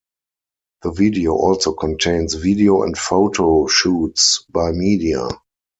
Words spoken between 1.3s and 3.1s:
also contains video and